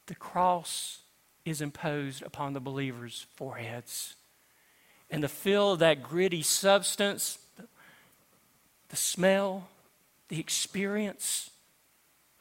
the 0.06 0.14
cross 0.14 1.00
is 1.44 1.60
imposed 1.60 2.22
upon 2.22 2.52
the 2.52 2.60
believers' 2.60 3.26
foreheads. 3.34 4.16
And 5.10 5.22
the 5.22 5.28
feel 5.28 5.72
of 5.72 5.78
that 5.78 6.02
gritty 6.02 6.42
substance, 6.42 7.38
the, 8.88 8.96
smell, 8.96 9.68
the 10.28 10.40
experience 10.40 11.50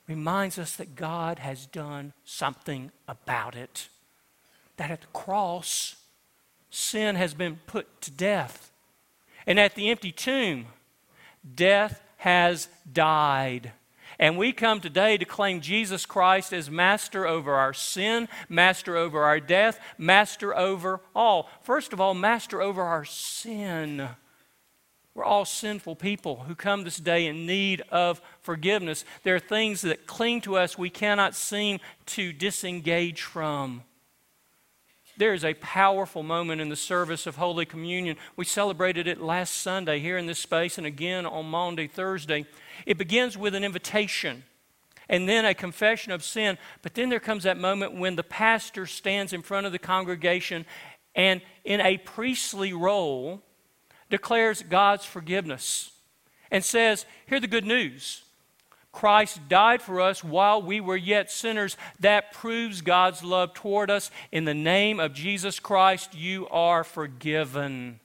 reminds 0.08 0.58
us 0.58 0.76
that 0.76 0.96
God 0.96 1.40
has 1.40 1.66
done 1.66 2.14
something 2.24 2.92
about 3.08 3.56
it. 3.56 3.90
That 4.78 4.92
at 4.92 5.02
the 5.02 5.08
cross, 5.08 5.96
sin 6.70 7.16
has 7.16 7.34
been 7.34 7.58
put 7.68 8.02
to 8.02 8.12
death. 8.12 8.72
And 9.48 9.60
at 9.60 9.76
the 9.76 9.90
empty 9.90 10.12
tomb, 10.12 10.66
death 11.56 12.02
has 12.18 12.68
died. 12.92 13.72
And 14.20 14.38
we 14.38 14.52
come 14.52 14.80
today 14.80 15.18
to 15.18 15.26
claim 15.26 15.62
Jesus 15.62 16.06
Christ 16.06 16.54
as 16.54 16.70
master 16.70 17.28
over 17.28 17.56
our 17.56 17.74
sin, 17.74 18.28
master 18.48 18.96
over 18.96 19.24
our 19.24 19.40
death, 19.40 19.80
master 19.98 20.56
over 20.56 21.02
all. 21.16 21.50
First 21.62 21.94
of 21.94 22.00
all, 22.00 22.14
master 22.14 22.62
over 22.62 22.82
our 22.82 23.06
sin. 23.06 24.10
We're 25.14 25.24
all 25.24 25.46
sinful 25.46 25.96
people 25.96 26.42
who 26.48 26.56
come 26.56 26.84
this 26.84 26.98
day 26.98 27.26
in 27.26 27.46
need 27.46 27.82
of 27.90 28.22
forgiveness. 28.42 29.06
There 29.24 29.36
are 29.36 29.40
things 29.40 29.82
that 29.82 30.08
cling 30.08 30.42
to 30.42 30.58
us 30.58 30.78
we 30.78 30.90
cannot 30.90 31.36
seem 31.36 31.80
to 32.08 32.34
disengage 32.34 33.22
from. 33.22 33.84
There 35.18 35.34
is 35.34 35.46
a 35.46 35.54
powerful 35.56 36.24
moment 36.24 36.60
in 36.60 36.70
the 36.70 36.76
service 36.76 37.26
of 37.26 37.38
Holy 37.38 37.66
Communion. 37.66 38.18
We 38.36 38.44
celebrated 38.44 39.08
it 39.08 39.22
last 39.22 39.56
Sunday 39.56 40.00
here 40.00 40.18
in 40.18 40.26
this 40.26 40.40
space 40.40 40.78
and 40.78 40.86
again 40.86 41.26
on 41.26 41.46
Maundy, 41.46 41.88
Thursday. 41.88 42.46
It 42.86 42.98
begins 42.98 43.38
with 43.38 43.56
an 43.56 43.64
invitation 43.64 44.44
and 45.08 45.30
then 45.30 45.46
a 45.46 45.54
confession 45.54 46.12
of 46.12 46.24
sin. 46.24 46.58
But 46.82 46.96
then 46.96 47.10
there 47.10 47.22
comes 47.22 47.44
that 47.44 47.58
moment 47.58 47.96
when 47.96 48.18
the 48.18 48.24
pastor 48.24 48.86
stands 48.86 49.32
in 49.32 49.42
front 49.42 49.66
of 49.66 49.72
the 49.72 49.80
congregation 49.80 50.66
and, 51.16 51.42
in 51.64 51.80
a 51.80 51.98
priestly 51.98 52.74
role, 52.74 53.42
declares 54.10 54.64
God's 54.64 55.06
forgiveness 55.06 55.92
and 56.52 56.64
says, 56.64 57.06
Hear 57.28 57.40
the 57.40 57.48
good 57.48 57.66
news. 57.66 58.25
Christ 58.96 59.50
died 59.50 59.82
for 59.82 60.00
us 60.00 60.24
while 60.24 60.62
we 60.62 60.80
were 60.80 60.96
yet 60.96 61.30
sinners. 61.30 61.76
That 62.00 62.32
proves 62.32 62.80
God's 62.82 63.24
love 63.24 63.54
toward 63.54 63.92
us. 63.92 64.10
In 64.32 64.46
the 64.46 64.54
name 64.54 65.02
of 65.02 65.14
Jesus 65.14 65.60
Christ, 65.60 66.16
you 66.16 66.48
are 66.48 66.86
forgiven. 66.86 68.00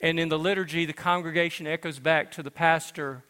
And 0.00 0.18
in 0.18 0.30
the 0.30 0.38
liturgy, 0.38 0.86
the 0.86 0.94
congregation 0.94 1.66
echoes 1.66 1.98
back 1.98 2.32
to 2.32 2.42
the 2.42 2.50
pastor 2.50 3.22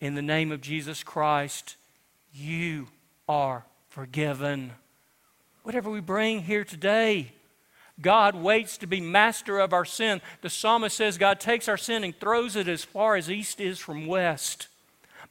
In 0.00 0.14
the 0.14 0.22
name 0.22 0.52
of 0.52 0.60
Jesus 0.60 1.02
Christ, 1.02 1.74
you 2.32 2.86
are 3.28 3.66
forgiven. 3.88 4.70
Whatever 5.64 5.90
we 5.90 6.00
bring 6.00 6.44
here 6.44 6.64
today, 6.64 7.32
God 8.00 8.36
waits 8.36 8.78
to 8.78 8.86
be 8.86 9.00
master 9.00 9.58
of 9.58 9.72
our 9.72 9.84
sin. 9.84 10.20
The 10.40 10.50
psalmist 10.50 10.96
says 10.96 11.18
God 11.18 11.40
takes 11.40 11.66
our 11.66 11.76
sin 11.76 12.04
and 12.04 12.18
throws 12.18 12.54
it 12.54 12.68
as 12.68 12.84
far 12.84 13.16
as 13.16 13.28
east 13.28 13.60
is 13.60 13.80
from 13.80 14.06
west. 14.06 14.68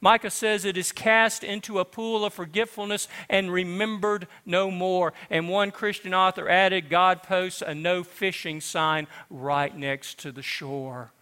Micah 0.00 0.30
says 0.30 0.64
it 0.64 0.76
is 0.76 0.92
cast 0.92 1.42
into 1.42 1.78
a 1.78 1.84
pool 1.84 2.24
of 2.24 2.32
forgetfulness 2.32 3.08
and 3.28 3.52
remembered 3.52 4.28
no 4.46 4.70
more. 4.70 5.12
And 5.28 5.48
one 5.48 5.70
Christian 5.70 6.14
author 6.14 6.48
added 6.48 6.88
God 6.88 7.22
posts 7.22 7.62
a 7.62 7.74
no 7.74 8.04
fishing 8.04 8.60
sign 8.60 9.08
right 9.28 9.76
next 9.76 10.18
to 10.20 10.32
the 10.32 10.42
shore. 10.42 11.12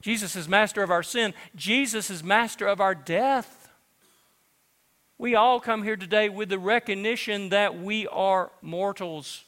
Jesus 0.00 0.36
is 0.36 0.48
master 0.48 0.82
of 0.82 0.90
our 0.90 1.02
sin, 1.02 1.34
Jesus 1.54 2.10
is 2.10 2.22
master 2.22 2.66
of 2.66 2.80
our 2.80 2.94
death. 2.94 3.68
We 5.18 5.34
all 5.34 5.60
come 5.60 5.82
here 5.82 5.96
today 5.96 6.28
with 6.28 6.50
the 6.50 6.58
recognition 6.58 7.48
that 7.48 7.78
we 7.78 8.06
are 8.08 8.50
mortals. 8.60 9.45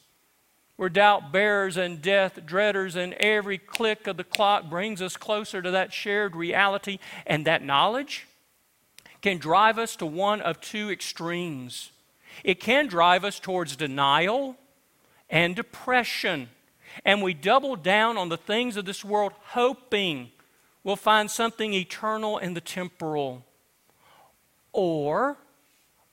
We're 0.79 0.87
doubt 0.87 1.33
bearers 1.33 1.75
and 1.75 2.01
death 2.01 2.45
dreaders, 2.45 2.95
and 2.95 3.13
every 3.15 3.57
click 3.57 4.07
of 4.07 4.15
the 4.15 4.23
clock 4.23 4.69
brings 4.69 5.01
us 5.01 5.17
closer 5.17 5.61
to 5.61 5.71
that 5.71 5.91
shared 5.91 6.37
reality. 6.37 6.99
And 7.27 7.43
that 7.43 7.61
knowledge 7.61 8.27
can 9.21 9.39
drive 9.39 9.77
us 9.77 9.97
to 9.97 10.05
one 10.05 10.39
of 10.39 10.61
two 10.61 10.89
extremes. 10.89 11.91
It 12.45 12.61
can 12.61 12.87
drive 12.87 13.25
us 13.25 13.41
towards 13.41 13.75
denial 13.75 14.55
and 15.29 15.53
depression. 15.53 16.47
And 17.03 17.21
we 17.21 17.33
double 17.33 17.75
down 17.75 18.17
on 18.17 18.29
the 18.29 18.37
things 18.37 18.77
of 18.77 18.85
this 18.85 19.03
world, 19.03 19.33
hoping 19.47 20.31
we'll 20.85 20.95
find 20.95 21.29
something 21.29 21.73
eternal 21.73 22.37
in 22.37 22.53
the 22.53 22.61
temporal. 22.61 23.43
Or 24.71 25.35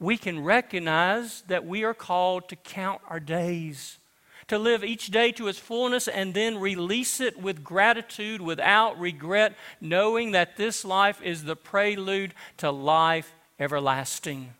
we 0.00 0.16
can 0.16 0.42
recognize 0.42 1.42
that 1.42 1.64
we 1.64 1.84
are 1.84 1.94
called 1.94 2.48
to 2.48 2.56
count 2.56 3.00
our 3.08 3.20
days 3.20 3.98
to 4.48 4.58
live 4.58 4.84
each 4.84 5.08
day 5.08 5.32
to 5.32 5.48
its 5.48 5.58
fullness 5.58 6.06
and 6.06 6.32
then 6.32 6.58
release 6.58 7.20
it 7.20 7.40
with 7.40 7.64
gratitude 7.64 8.40
without 8.40 8.98
regret, 8.98 9.54
knowing 9.80 10.32
that 10.32 10.56
this 10.56 10.84
life 10.84 11.20
is 11.22 11.44
the 11.44 11.56
prelude 11.56 12.34
to 12.58 12.70
life 12.70 13.34
everlasting. 13.58 14.52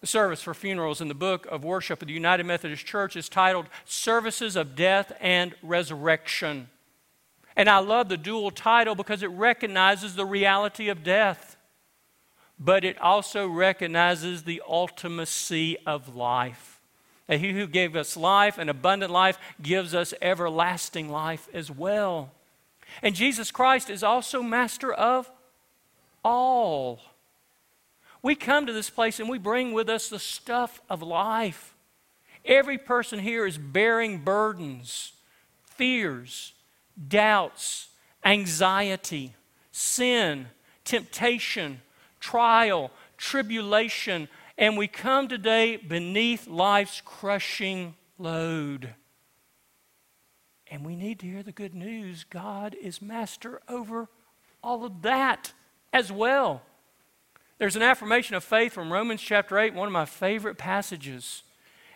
The 0.00 0.06
service 0.06 0.40
for 0.40 0.54
funerals 0.54 1.00
in 1.00 1.08
the 1.08 1.14
book 1.14 1.46
of 1.46 1.62
worship 1.62 2.00
of 2.00 2.08
the 2.08 2.14
United 2.14 2.44
Methodist 2.44 2.86
Church 2.86 3.16
is 3.16 3.28
titled 3.28 3.66
Services 3.84 4.56
of 4.56 4.74
Death 4.74 5.12
and 5.20 5.54
Resurrection. 5.62 6.68
And 7.54 7.68
I 7.68 7.78
love 7.78 8.08
the 8.08 8.16
dual 8.16 8.50
title 8.50 8.94
because 8.94 9.22
it 9.22 9.30
recognizes 9.30 10.14
the 10.14 10.24
reality 10.24 10.88
of 10.88 11.02
death, 11.02 11.58
but 12.58 12.84
it 12.84 12.98
also 12.98 13.46
recognizes 13.46 14.44
the 14.44 14.62
ultimacy 14.66 15.76
of 15.84 16.16
life. 16.16 16.79
That 17.30 17.38
he 17.38 17.52
who 17.52 17.68
gave 17.68 17.94
us 17.94 18.16
life, 18.16 18.58
and 18.58 18.68
abundant 18.68 19.12
life, 19.12 19.38
gives 19.62 19.94
us 19.94 20.12
everlasting 20.20 21.08
life 21.08 21.48
as 21.54 21.70
well. 21.70 22.32
And 23.02 23.14
Jesus 23.14 23.52
Christ 23.52 23.88
is 23.88 24.02
also 24.02 24.42
master 24.42 24.92
of 24.92 25.30
all. 26.24 26.98
We 28.20 28.34
come 28.34 28.66
to 28.66 28.72
this 28.72 28.90
place 28.90 29.20
and 29.20 29.28
we 29.28 29.38
bring 29.38 29.72
with 29.72 29.88
us 29.88 30.08
the 30.08 30.18
stuff 30.18 30.82
of 30.90 31.02
life. 31.02 31.72
Every 32.44 32.78
person 32.78 33.20
here 33.20 33.46
is 33.46 33.58
bearing 33.58 34.24
burdens, 34.24 35.12
fears, 35.62 36.52
doubts, 37.08 37.90
anxiety, 38.24 39.34
sin, 39.70 40.48
temptation, 40.84 41.80
trial, 42.18 42.90
tribulation, 43.16 44.28
and 44.60 44.76
we 44.76 44.86
come 44.86 45.26
today 45.26 45.76
beneath 45.76 46.46
life's 46.46 47.00
crushing 47.02 47.94
load. 48.18 48.94
And 50.70 50.84
we 50.84 50.94
need 50.94 51.18
to 51.20 51.26
hear 51.26 51.42
the 51.42 51.50
good 51.50 51.74
news 51.74 52.24
God 52.24 52.76
is 52.80 53.00
master 53.00 53.62
over 53.68 54.08
all 54.62 54.84
of 54.84 55.00
that 55.00 55.54
as 55.94 56.12
well. 56.12 56.60
There's 57.56 57.74
an 57.74 57.82
affirmation 57.82 58.36
of 58.36 58.44
faith 58.44 58.74
from 58.74 58.92
Romans 58.92 59.22
chapter 59.22 59.58
8, 59.58 59.72
one 59.72 59.88
of 59.88 59.92
my 59.92 60.04
favorite 60.04 60.58
passages. 60.58 61.42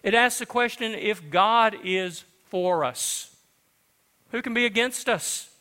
It 0.03 0.15
asks 0.15 0.39
the 0.39 0.47
question 0.47 0.95
if 0.95 1.31
God 1.31 1.77
is 1.85 2.25
for 2.47 2.83
us, 2.83 3.37
who 4.31 4.41
can 4.41 4.55
be 4.55 4.65
against 4.65 5.09
us? 5.09 5.54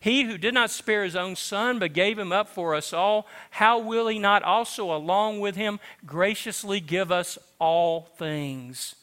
He 0.00 0.24
who 0.24 0.38
did 0.38 0.54
not 0.54 0.70
spare 0.70 1.02
his 1.04 1.16
own 1.16 1.34
son, 1.34 1.78
but 1.78 1.92
gave 1.92 2.18
him 2.18 2.32
up 2.32 2.48
for 2.48 2.74
us 2.74 2.92
all, 2.92 3.26
how 3.50 3.78
will 3.78 4.06
he 4.06 4.18
not 4.18 4.42
also, 4.42 4.94
along 4.94 5.40
with 5.40 5.56
him, 5.56 5.80
graciously 6.06 6.80
give 6.80 7.10
us 7.10 7.38
all 7.58 8.02
things? 8.16 8.94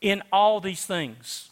In 0.00 0.22
all 0.32 0.60
these 0.60 0.86
things, 0.86 1.50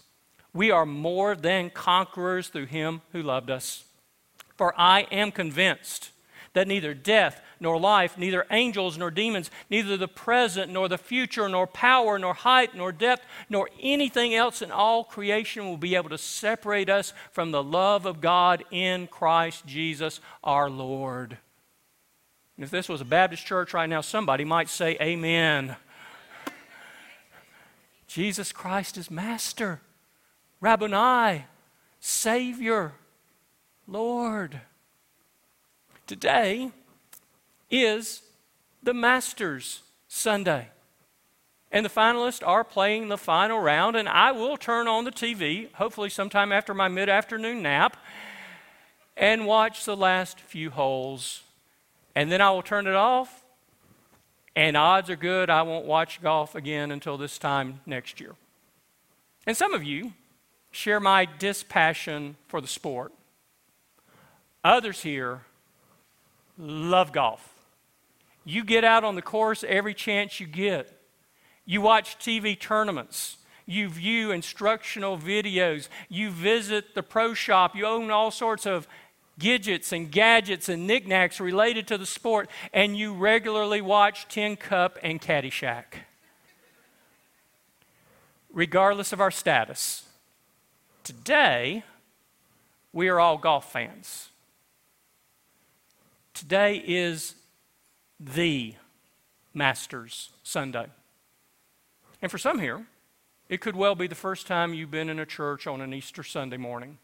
we 0.55 0.71
are 0.71 0.87
more 0.87 1.35
than 1.35 1.69
conquerors 1.69 2.49
through 2.49 2.67
him 2.67 3.03
who 3.13 3.23
loved 3.23 3.51
us. 3.51 3.85
For 4.57 4.73
I 4.79 5.01
am 5.11 5.31
convinced 5.31 6.11
that 6.55 6.67
neither 6.67 6.95
death 6.95 7.43
nor 7.61 7.79
life, 7.79 8.19
neither 8.19 8.47
angels 8.51 8.99
nor 8.99 9.11
demons, 9.11 9.51
neither 9.71 9.97
the 9.97 10.09
present 10.09 10.73
nor 10.73 10.89
the 10.89 10.99
future, 10.99 11.49
nor 11.49 11.67
power, 11.67 12.19
nor 12.19 12.35
height, 12.35 12.75
nor 12.75 12.93
depth, 12.93 13.25
nor 13.49 13.69
anything 13.81 14.35
else 14.35 14.63
in 14.63 14.71
all 14.71 15.05
creation 15.05 15.67
will 15.67 15.77
be 15.77 15.95
able 15.95 16.11
to 16.11 16.19
separate 16.19 16.89
us 16.89 17.13
from 17.33 17.51
the 17.51 17.63
love 17.63 18.07
of 18.07 18.21
God 18.21 18.65
in 18.71 19.07
Christ 19.07 19.67
Jesus 19.67 20.21
our 20.45 20.69
Lord. 20.69 21.39
And 22.57 22.65
if 22.65 22.71
this 22.71 22.89
was 22.89 23.01
a 23.01 23.07
Baptist 23.07 23.45
church 23.45 23.75
right 23.75 23.89
now, 23.89 24.01
somebody 24.01 24.45
might 24.45 24.69
say, 24.69 24.97
Amen. 25.01 25.77
Jesus 28.07 28.53
Christ 28.53 28.97
is 28.97 29.11
Master, 29.11 29.81
Rabboni, 30.61 31.45
Savior, 32.01 32.93
Lord. 33.87 34.61
Today 36.07 36.71
is 37.71 38.23
the 38.83 38.95
Masters 38.95 39.83
Sunday. 40.09 40.69
And 41.73 41.85
the 41.85 41.91
finalists 41.91 42.47
are 42.47 42.65
playing 42.65 43.09
the 43.09 43.19
final 43.19 43.59
round, 43.59 43.97
and 43.97 44.09
I 44.09 44.33
will 44.33 44.57
turn 44.57 44.87
on 44.87 45.05
the 45.05 45.11
TV, 45.11 45.73
hopefully 45.75 46.09
sometime 46.09 46.53
after 46.53 46.73
my 46.73 46.89
mid 46.89 47.09
afternoon 47.09 47.63
nap, 47.63 47.97
and 49.17 49.47
watch 49.47 49.85
the 49.85 49.97
last 49.97 50.39
few 50.41 50.71
holes. 50.71 51.43
And 52.15 52.31
then 52.31 52.41
I 52.41 52.51
will 52.51 52.63
turn 52.63 52.87
it 52.87 52.95
off, 52.95 53.45
and 54.55 54.77
odds 54.77 55.11
are 55.11 55.17
good 55.17 55.51
I 55.51 55.63
won't 55.63 55.87
watch 55.87 56.23
golf 56.23 56.55
again 56.55 56.91
until 56.91 57.19
this 57.19 57.37
time 57.37 57.81
next 57.85 58.21
year. 58.21 58.37
And 59.47 59.57
some 59.57 59.75
of 59.75 59.85
you 59.85 60.13
share 60.71 61.01
my 61.01 61.27
dispassion 61.39 62.37
for 62.49 62.61
the 62.61 62.67
sport. 62.67 63.13
Others 64.65 65.03
here 65.03 65.43
love 66.59 67.13
golf. 67.13 67.56
You 68.49 68.65
get 68.65 68.85
out 68.85 69.03
on 69.03 69.17
the 69.17 69.23
course 69.23 69.65
every 69.67 69.93
chance 69.93 70.39
you 70.39 70.47
get. 70.47 70.89
You 71.65 71.81
watch 71.81 72.17
TV 72.19 72.59
tournaments. 72.59 73.39
You 73.67 73.89
view 73.89 74.31
instructional 74.31 75.19
videos. 75.19 75.89
You 76.09 76.31
visit 76.31 76.95
the 76.95 77.03
pro 77.03 77.35
shop. 77.35 77.75
You 77.75 77.87
own 77.87 78.13
all 78.13 78.31
sorts 78.31 78.65
of 78.65 78.87
gadgets 79.37 79.91
and 79.91 80.13
gadgets 80.13 80.69
and 80.69 80.87
knickknacks 80.87 81.41
related 81.41 81.89
to 81.89 81.99
the 81.99 82.07
sport. 82.07 82.49
And 82.73 82.97
you 82.97 83.15
regularly 83.15 83.81
watch 83.81 84.29
Tin 84.29 84.55
Cup 84.55 84.97
and 85.03 85.21
Caddyshack. 85.21 86.05
Regardless 88.53 89.13
of 89.13 89.21
our 89.21 89.33
status, 89.33 90.05
today 91.03 91.83
we 92.93 93.09
are 93.09 93.19
all 93.19 93.39
golf 93.39 93.73
fans. 93.73 94.29
Today 96.33 96.77
is 96.87 97.35
the 98.19 98.75
Master's 99.53 100.31
Sunday. 100.43 100.87
And 102.23 102.31
for 102.31 102.39
some 102.39 102.59
here, 102.59 102.87
it 103.49 103.61
could 103.61 103.77
well 103.77 103.95
be 103.95 104.07
the 104.07 104.15
first 104.15 104.47
time 104.47 104.75
you've 104.75 104.91
been 104.91 105.09
in 105.09 105.19
a 105.19 105.27
church 105.27 105.67
on 105.67 105.81
an 105.81 105.95
Easter 105.95 106.23
Sunday 106.23 106.57
morning, 106.57 106.99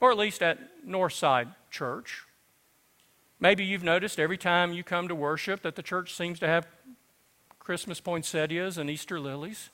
or 0.00 0.10
at 0.10 0.18
least 0.18 0.42
at 0.42 0.58
Northside 0.86 1.54
Church. 1.70 2.24
Maybe 3.38 3.64
you've 3.64 3.84
noticed 3.84 4.18
every 4.18 4.38
time 4.38 4.72
you 4.72 4.84
come 4.84 5.08
to 5.08 5.14
worship 5.14 5.62
that 5.62 5.76
the 5.76 5.82
church 5.82 6.14
seems 6.14 6.38
to 6.40 6.46
have 6.46 6.66
Christmas 7.58 8.00
poinsettias 8.00 8.78
and 8.78 8.90
Easter 8.90 9.20
lilies. 9.20 9.70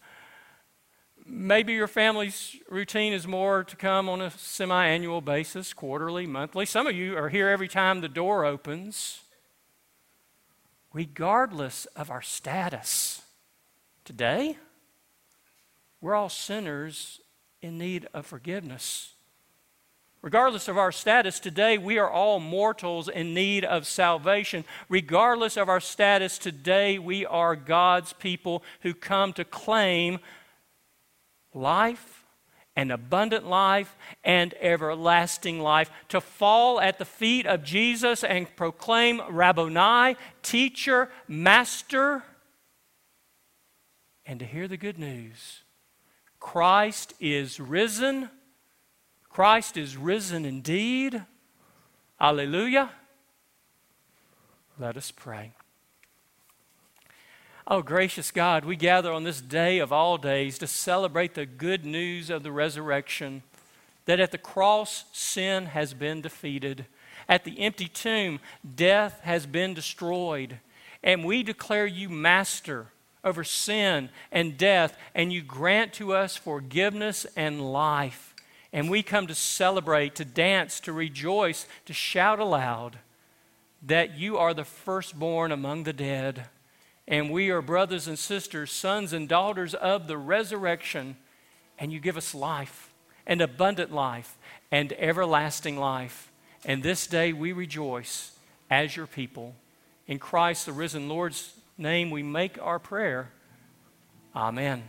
Maybe 1.25 1.75
your 1.75 1.89
family's 1.89 2.57
routine 2.71 3.13
is 3.13 3.27
more 3.27 3.65
to 3.65 3.77
come 3.77 4.09
on 4.09 4.21
a 4.21 4.31
semi 4.31 4.87
annual 4.87 5.21
basis, 5.21 5.75
quarterly, 5.75 6.27
monthly. 6.27 6.65
Some 6.65 6.87
of 6.87 6.95
you 6.95 7.17
are 7.17 7.29
here 7.29 7.49
every 7.49 7.69
time 7.69 8.01
the 8.01 8.09
door 8.09 8.45
opens. 8.45 9.21
Regardless 10.99 11.87
of 11.95 12.11
our 12.11 12.23
status, 12.23 13.23
today, 14.05 14.59
we're 16.01 16.17
all 16.17 16.29
sinners 16.29 17.21
in 17.63 17.79
need 17.79 18.09
of 18.13 18.27
forgiveness. 18.27 19.13
Regardless 20.23 20.67
of 20.67 20.77
our 20.77 20.91
status 20.91 21.39
today, 21.39 21.79
we 21.79 21.99
are 21.99 22.11
all 22.11 22.41
mortals 22.41 23.09
in 23.09 23.33
need 23.33 23.65
of 23.65 23.87
salvation. 23.87 24.65
Regardless 24.89 25.57
of 25.57 25.69
our 25.69 25.79
status 25.79 26.37
today, 26.37 26.99
we 26.99 27.25
are 27.25 27.55
God's 27.55 28.13
people 28.15 28.65
who 28.81 28.93
come 28.93 29.33
to 29.35 29.45
claim 29.45 30.19
life 31.55 32.25
and 32.79 32.93
abundant 32.93 33.45
life 33.45 33.97
and 34.23 34.55
everlasting 34.61 35.59
life, 35.59 35.91
to 36.09 36.21
fall 36.21 36.81
at 36.81 36.97
the 37.01 37.05
feet 37.05 37.45
of 37.45 37.65
Jesus 37.65 38.23
and 38.23 38.55
proclaim 38.55 39.21
Rabboni, 39.29 40.17
teacher, 40.45 41.11
master, 41.27 42.23
and 44.25 44.39
to 44.39 44.47
hear 44.47 44.69
the 44.69 44.77
good 44.77 44.97
news. 44.97 45.65
Christ 46.39 47.15
is 47.19 47.59
risen. 47.59 48.31
Christ 49.29 49.77
is 49.77 49.97
risen 49.97 50.45
indeed. 50.45 51.25
Hallelujah. 52.21 52.91
Let 54.79 54.97
us 54.97 55.11
pray. 55.11 55.58
Oh, 57.71 57.83
gracious 57.83 58.31
God, 58.31 58.65
we 58.65 58.77
gather 58.77 59.13
on 59.13 59.25
this 59.25 59.43
day 59.43 59.79
of 59.79 59.93
all 59.93 60.17
days 60.17 60.57
to 60.57 60.67
celebrate 60.67 61.35
the 61.35 61.45
good 61.45 61.85
news 61.85 62.31
of 62.31 62.43
the 62.43 62.51
resurrection 62.51 63.43
that 64.07 64.19
at 64.19 64.33
the 64.33 64.39
cross, 64.39 65.05
sin 65.13 65.67
has 65.67 65.93
been 65.93 66.23
defeated. 66.23 66.87
At 67.29 67.45
the 67.45 67.61
empty 67.61 67.87
tomb, 67.87 68.41
death 68.75 69.21
has 69.21 69.45
been 69.45 69.75
destroyed. 69.75 70.61
And 71.03 71.27
we 71.27 71.43
declare 71.43 71.85
you 71.85 72.09
master 72.09 72.87
over 73.23 73.45
sin 73.45 74.09
and 74.33 74.57
death, 74.57 74.97
and 75.15 75.31
you 75.31 75.43
grant 75.43 75.93
to 75.95 76.15
us 76.15 76.39
forgiveness 76.39 77.27
and 77.37 77.71
life. 77.71 78.35
And 78.73 78.89
we 78.89 79.03
come 79.03 79.27
to 79.27 79.35
celebrate, 79.35 80.15
to 80.15 80.25
dance, 80.25 80.81
to 80.81 80.93
rejoice, 80.95 81.67
to 81.85 81.93
shout 81.93 82.41
aloud 82.41 82.99
that 83.83 84.17
you 84.17 84.39
are 84.39 84.55
the 84.55 84.65
firstborn 84.65 85.53
among 85.53 85.83
the 85.83 85.93
dead 85.93 86.47
and 87.09 87.31
we 87.31 87.49
are 87.51 87.63
brothers 87.63 88.07
and 88.07 88.19
sisters, 88.19 88.71
sons 88.71 89.15
and 89.15 89.29
daughters 89.29 89.75
of 89.75 90.07
the 90.07 90.19
resurrection, 90.19 91.17
and 91.79 91.91
you 91.91 92.01
give 92.01 92.19
us 92.19 92.35
life, 92.35 92.93
and 93.27 93.41
abundant 93.41 93.91
life, 93.91 94.37
and 94.71 94.93
everlasting 94.93 95.79
life. 95.79 96.31
And 96.67 96.83
this 96.83 97.07
day 97.07 97.33
we 97.33 97.53
rejoice 97.53 98.33
as 98.71 98.95
your 98.95 99.07
people. 99.07 99.55
In 100.07 100.19
Christ, 100.19 100.67
the 100.67 100.73
risen 100.73 101.09
Lord's 101.09 101.55
name, 101.79 102.11
we 102.11 102.23
make 102.23 102.61
our 102.61 102.79
prayer. 102.79 103.31
Amen. 104.37 104.83